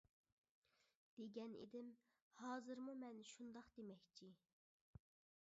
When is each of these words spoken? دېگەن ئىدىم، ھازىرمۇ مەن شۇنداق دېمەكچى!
دېگەن 1.19 1.53
ئىدىم، 1.59 1.91
ھازىرمۇ 2.39 2.97
مەن 3.05 3.21
شۇنداق 3.35 3.71
دېمەكچى! 3.77 4.33